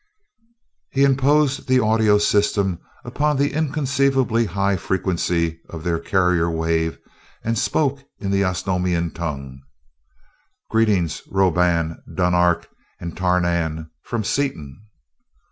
[0.89, 6.97] He imposed the audio system upon the inconceivably high frequency of their carrier wave
[7.43, 9.59] and spoke in the Osnomian tongue.
[10.71, 12.67] "Greetings, Roban, Dunark,
[12.99, 14.87] and Tarnan, from Seaton."